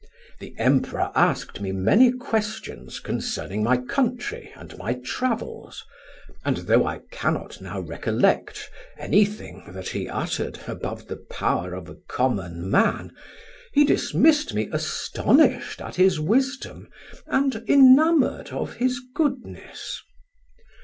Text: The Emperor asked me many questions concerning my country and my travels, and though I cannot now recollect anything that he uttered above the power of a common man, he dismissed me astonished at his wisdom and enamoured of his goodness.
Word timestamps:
The 0.39 0.55
Emperor 0.57 1.11
asked 1.13 1.61
me 1.61 1.71
many 1.71 2.11
questions 2.11 2.99
concerning 2.99 3.61
my 3.61 3.77
country 3.77 4.51
and 4.55 4.75
my 4.79 4.93
travels, 4.95 5.85
and 6.43 6.57
though 6.57 6.87
I 6.87 7.01
cannot 7.11 7.61
now 7.61 7.81
recollect 7.81 8.71
anything 8.97 9.61
that 9.67 9.89
he 9.89 10.09
uttered 10.09 10.57
above 10.67 11.05
the 11.07 11.17
power 11.29 11.75
of 11.75 11.87
a 11.87 11.97
common 12.07 12.67
man, 12.71 13.13
he 13.73 13.83
dismissed 13.85 14.55
me 14.55 14.69
astonished 14.71 15.79
at 15.81 15.97
his 15.97 16.19
wisdom 16.19 16.87
and 17.27 17.63
enamoured 17.67 18.47
of 18.47 18.77
his 18.77 18.99
goodness. 19.13 20.01